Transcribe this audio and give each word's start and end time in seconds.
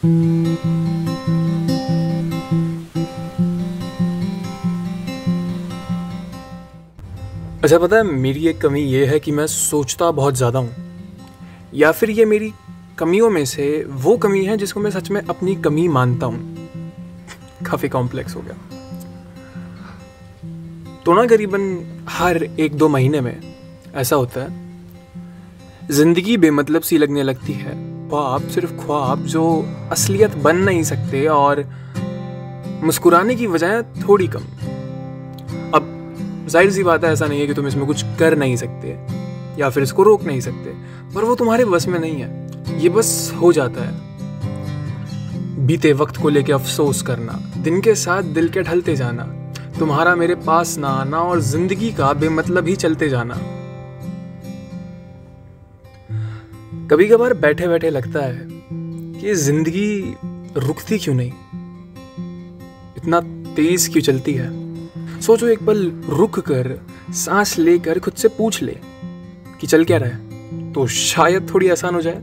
अच्छा 0.00 0.08
पता 7.78 7.96
है, 7.96 8.02
मेरी 8.02 8.46
एक 8.48 8.60
कमी 8.60 8.80
ये 8.80 9.04
है 9.06 9.18
कि 9.20 9.32
मैं 9.32 9.46
सोचता 9.46 10.10
बहुत 10.10 10.34
ज़्यादा 10.34 10.58
हूँ। 10.58 10.70
या 11.74 11.92
फिर 11.92 12.10
ये 12.10 12.24
मेरी 12.24 12.52
कमियों 12.98 13.30
में 13.30 13.44
से 13.44 13.84
वो 13.84 14.16
कमी 14.16 14.44
है 14.44 14.56
जिसको 14.56 14.80
मैं 14.80 14.90
सच 14.90 15.10
में 15.10 15.20
अपनी 15.20 15.56
कमी 15.56 15.88
मानता 15.88 16.26
हूँ। 16.26 16.38
काफ़ी 17.66 17.88
कॉम्प्लेक्स 17.88 18.36
हो 18.36 18.40
गया। 18.40 18.54
तो 21.04 21.14
ना 21.14 21.26
करीबन 21.26 22.04
हर 22.08 22.42
एक 22.42 22.74
दो 22.74 22.88
महीने 22.88 23.20
में 23.20 23.40
ऐसा 23.94 24.16
होता 24.16 24.40
है, 24.40 24.48
ज़िंदगी 25.90 26.36
बेमतलब 26.36 26.82
सी 26.82 26.98
लगने 26.98 27.22
लगती 27.22 27.52
है। 27.52 27.99
ख्वाब 28.10 28.48
सिर्फ़ 28.48 28.72
ख्वाब 28.76 29.24
जो 29.26 29.42
असलियत 29.92 30.34
बन 30.44 30.56
नहीं 30.58 30.82
सकते 30.82 31.26
और 31.28 31.64
मुस्कुराने 32.84 33.34
की 33.34 33.46
वजह 33.46 33.82
थोड़ी 33.98 34.26
कम। 34.26 34.44
अब 35.74 36.46
ज़ाहिर 36.48 36.70
सी 36.72 36.82
बात 36.82 37.04
है, 37.04 37.12
ऐसा 37.12 37.26
नहीं 37.26 37.40
है 37.40 37.46
कि 37.46 37.54
तुम 37.54 37.66
इसमें 37.66 37.86
कुछ 37.86 38.02
कर 38.18 38.36
नहीं 38.38 38.56
सकते 38.56 38.98
या 39.58 39.68
फिर 39.70 39.82
इसको 39.82 40.02
रोक 40.02 40.22
नहीं 40.24 40.40
सकते, 40.40 40.70
पर 41.14 41.24
वो 41.24 41.34
तुम्हारे 41.34 41.64
बस 41.66 41.86
में 41.88 41.98
नहीं 41.98 42.20
है। 42.20 42.80
ये 42.80 42.88
बस 42.88 43.32
हो 43.40 43.52
जाता 43.52 43.84
है। 43.84 44.08
बीते 45.66 45.92
वक्त 45.94 46.16
को 46.16 46.28
लेके 46.28 46.52
अफसोस 46.52 47.02
करना, 47.02 47.38
दिन 47.58 47.80
के 47.80 47.94
साथ 47.96 48.22
दिल 48.34 48.48
के 48.48 48.62
ढलते 48.62 48.96
जाना, 48.96 49.22
तुम्हारा 49.78 50.14
मेरे 50.16 50.34
पास 50.42 50.76
ना 50.78 50.88
आना 50.88 51.18
और 51.20 51.40
ज़िंदगी 51.42 51.92
का 51.92 52.12
बेमतलब 52.14 52.66
ही 52.66 52.76
चलते 52.76 53.08
जाना। 53.08 53.34
कभी 56.90 57.06
कभार 57.08 57.34
बैठे 57.34 57.68
बैठे 57.68 57.90
लगता 57.90 58.20
है 58.20 58.48
कि 59.20 59.34
ज़िंदगी 59.34 60.16
रुकती 60.56 60.98
क्यों 60.98 61.14
नहीं? 61.14 61.32
इतना 62.96 63.20
तेज 63.54 63.88
क्यों 63.88 64.02
चलती 64.02 64.34
है? 64.34 64.48
सोचो 65.20 65.48
एक 65.48 65.62
पल 65.66 66.02
रुक 66.08 66.38
कर, 66.40 66.86
सांस 67.10 67.58
लेकर 67.58 67.98
खुद 67.98 68.14
से 68.14 68.28
पूछ 68.28 68.62
ले 68.62 68.80
कि 69.60 69.66
चल 69.66 69.84
क्या 69.84 69.98
रहा 69.98 70.08
है? 70.08 70.72
तो 70.72 70.86
शायद 70.86 71.54
थोड़ी 71.54 71.68
आसान 71.68 71.94
हो 71.94 72.00
जाए। 72.02 72.22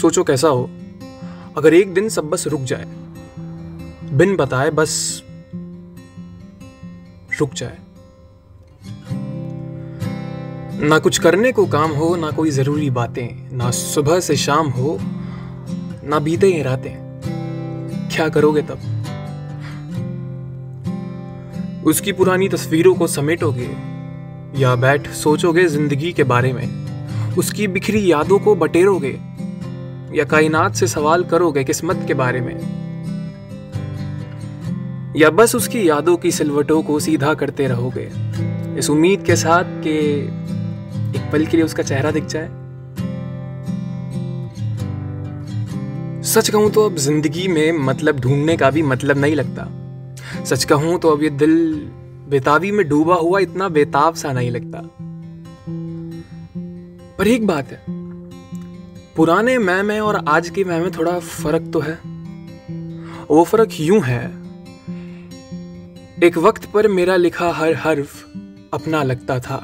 सोचो 0.00 0.24
कैसा 0.24 0.48
हो, 0.48 0.70
अगर 1.56 1.74
एक 1.74 1.94
दिन 1.94 2.08
सब 2.08 2.24
बस 2.24 2.46
रुक 2.46 2.62
जाए, 2.62 2.84
बिन 4.12 4.36
बताए 4.36 4.70
बस 4.70 5.22
रुक 7.40 7.54
जाए। 7.54 7.78
ना 10.82 10.98
कुछ 10.98 11.18
करने 11.18 11.52
को 11.52 11.66
काम 11.66 11.90
हो, 11.90 12.16
ना 12.16 12.30
कोई 12.30 12.50
ज़रूरी 12.50 12.90
बातें, 12.90 13.56
ना 13.56 13.70
सुबह 13.70 14.20
से 14.20 14.36
शाम 14.36 14.68
हो, 14.68 14.98
ना 16.04 16.18
बीते 16.18 16.46
ही 16.46 16.62
रातें। 16.62 16.92
क्या 18.12 18.28
करोगे 18.28 18.62
तब? 18.62 18.78
उसकी 21.86 22.12
पुरानी 22.12 22.48
तस्वीरों 22.48 22.94
को 22.94 23.06
समेटोगे, 23.06 23.70
या 24.60 24.74
बैठ 24.76 25.10
सोचोगे 25.10 25.66
ज़िंदगी 25.66 26.12
के 26.12 26.24
बारे 26.24 26.52
में, 26.52 26.66
उसकी 27.36 27.68
बिखरी 27.68 28.12
यादों 28.12 28.38
को 28.38 28.54
बटेरोगे, 28.54 29.18
या 30.14 30.24
कायनात 30.24 30.74
से 30.74 30.86
सवाल 30.86 31.24
करोगे 31.24 31.64
किस्मत 31.64 32.04
के 32.08 32.14
बारे 32.14 32.40
में। 32.40 32.56
या 35.16 35.30
बस 35.30 35.54
उसकी 35.54 35.88
यादों 35.88 36.16
की 36.16 36.30
सिलवटों 36.30 36.82
को 36.82 37.00
सीधा 37.00 37.34
करते 37.34 37.66
रहोगे, 37.66 38.10
इस 38.78 38.90
उम्मीद 38.90 39.22
के 39.22 39.36
साथ 39.36 39.64
कि 39.64 40.36
पल 41.32 41.46
के 41.46 41.56
लिए 41.56 41.64
उसका 41.64 41.82
चेहरा 41.82 42.10
दिख 42.10 42.24
जाए। 42.26 42.48
सच 46.24 46.48
कहूँ 46.50 46.70
तो 46.70 46.84
अब 46.84 46.96
ज़िंदगी 46.98 47.46
में 47.48 47.72
मतलब 47.80 48.20
ढूँढने 48.20 48.56
का 48.56 48.70
भी 48.70 48.82
मतलब 48.84 49.18
नहीं 49.18 49.34
लगता। 49.34 49.66
सच 50.44 50.64
कहूँ 50.64 50.98
तो 51.00 51.08
अब 51.08 51.22
ये 51.22 51.30
दिल 51.30 51.54
बेताबी 52.30 52.70
में 52.72 52.88
डूबा 52.88 53.14
हुआ 53.16 53.38
इतना 53.40 53.68
बेताब 53.70 54.14
सा 54.14 54.32
नहीं 54.32 54.50
लगता। 54.50 54.82
पर 57.18 57.28
एक 57.28 57.46
बात 57.46 57.70
है, 57.70 57.82
पुराने 59.16 59.56
मैं 59.60 59.82
में 59.82 59.98
और 60.00 60.24
आज 60.28 60.48
के 60.50 60.64
मैं 60.64 60.80
में 60.80 60.90
थोड़ा 60.92 61.18
फ़र्क 61.20 61.70
तो 61.72 61.80
है। 61.80 61.98
वो 63.30 63.42
फ़र्क 63.44 63.80
यूँ 63.80 64.00
है, 64.02 64.24
एक 66.22 66.38
वक्त 66.38 66.64
पर 66.72 66.88
मेरा 66.90 67.16
लिखा 67.16 67.50
हर 67.52 67.74
हर्फ 67.78 68.24
अपना 68.74 69.02
लगता 69.02 69.38
था। 69.40 69.58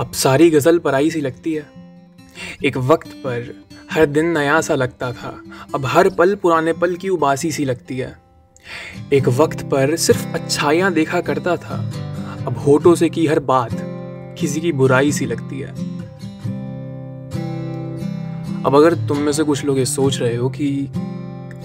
अब 0.00 0.12
सारी 0.12 0.50
गज़ल 0.50 0.78
पराई 0.78 1.10
सी 1.10 1.20
लगती 1.20 1.54
है। 1.54 1.66
एक 2.64 2.76
वक्त 2.76 3.08
पर 3.08 3.64
हर 3.92 4.06
दिन 4.06 4.26
नया 4.26 4.60
सा 4.60 4.74
लगता 4.74 5.12
था। 5.12 5.42
अब 5.74 5.86
हर 5.86 6.10
पल 6.10 6.34
पुराने 6.34 6.72
पल 6.72 6.94
की 6.94 7.08
उबासी 7.08 7.52
सी 7.52 7.64
लगती 7.64 7.98
है। 7.98 8.18
एक 9.12 9.28
वक्त 9.28 9.62
पर 9.62 9.96
सिर्फ़ 9.96 10.26
अच्छाइयाँ 10.26 10.92
देखा 10.92 11.20
करता 11.20 11.56
था। 11.56 11.92
अब 12.46 12.58
होठों 12.58 12.94
से 12.94 13.08
की 13.08 13.26
हर 13.26 13.38
बात 13.38 13.68
किसी 14.38 14.60
की 14.60 14.72
बुराई 14.72 15.12
सी 15.12 15.26
लगती 15.26 15.60
है। 15.60 15.68
अब 18.64 18.76
अगर 18.76 18.94
तुम 18.94 19.18
में 19.18 19.32
से 19.32 19.42
कुछ 19.42 19.64
लोग 19.64 19.78
ये 19.78 19.84
सोच 19.84 20.18
रहे 20.18 20.36
हो 20.36 20.48
कि 20.48 20.92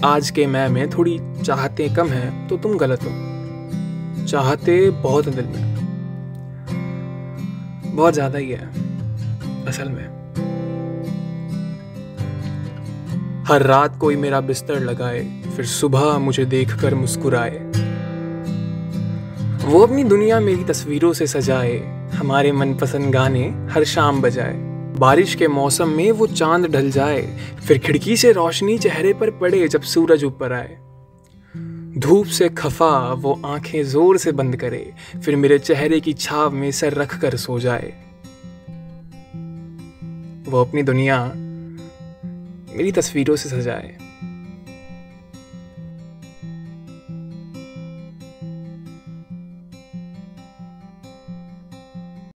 आज 0.04 0.30
के 0.30 0.46
मैं 0.46 0.68
में 0.68 0.90
थोड़ी 0.90 1.20
चाहते 1.46 1.88
कम 1.88 2.08
है 2.08 2.48
तो 2.48 2.56
तुम 2.56 2.76
गलत 2.76 3.02
हो। 3.02 4.26
चाहते 4.26 4.90
बहुत 4.90 5.28
दिल 5.28 5.44
में। 5.44 5.75
बहुत 7.96 8.14
ज़्यादा 8.14 8.38
ही 8.38 8.50
है, 8.50 8.66
असल 9.68 9.88
में। 9.88 10.04
हर 13.48 13.62
रात 13.62 13.98
कोई 13.98 14.16
मेरा 14.16 14.40
बिस्तर 14.40 14.80
लगाए, 14.80 15.20
फिर 15.56 15.64
सुबह 15.66 16.18
मुझे 16.18 16.44
देखकर 16.44 16.94
मुस्कुराए। 16.94 17.58
वो 19.64 19.80
अपनी 19.80 20.04
दुनिया 20.04 20.40
मेरी 20.40 20.64
तस्वीरों 20.64 21.12
से 21.12 21.26
सजाए, 21.26 21.76
हमारे 22.14 22.52
मनपसंद 22.52 23.12
गाने 23.12 23.44
हर 23.70 23.84
शाम 23.84 24.22
बजाए। 24.22 24.54
बारिश 24.98 25.34
के 25.34 25.48
मौसम 25.48 25.88
में 25.88 26.10
वो 26.12 26.26
चाँद 26.26 26.66
ढल 26.66 26.90
जाए, 26.90 27.22
फिर 27.66 27.78
खिड़की 27.78 28.16
से 28.16 28.32
रोशनी 28.32 28.78
चेहरे 28.78 29.12
पर 29.12 29.30
पड़े 29.30 29.68
जब 29.68 29.82
सूरज 29.84 30.24
ऊपर 30.24 30.52
आए। 30.52 30.78
धूप 31.98 32.26
से 32.26 32.48
खफा, 32.48 33.12
वो 33.12 33.42
आँखें 33.44 33.84
ज़ोर 33.84 34.18
से 34.18 34.32
बंद 34.32 34.56
करे, 34.56 34.92
फिर 35.24 35.36
मेरे 35.36 35.58
चेहरे 35.58 36.00
की 36.00 36.12
छाव 36.12 36.50
में 36.50 36.70
सर 36.70 36.92
रख 36.92 37.20
कर 37.20 37.36
सो 37.36 37.58
जाए। 37.60 37.92
वो 40.48 40.60
अपनी 40.60 40.82
दुनिया 40.82 41.32
मेरी 42.76 42.92
तस्वीरों 42.92 43.36
से 43.36 43.48
सजाए। 43.48 43.96